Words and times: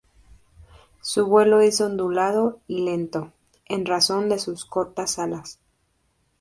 Su 1.03 1.27
vuelo 1.27 1.59
es 1.61 1.79
ondulado 1.79 2.59
y 2.67 2.81
lento, 2.83 3.33
en 3.65 3.85
razón 3.85 4.29
de 4.29 4.39
sus 4.39 4.65
cortas 4.65 5.19
alas. 5.19 5.59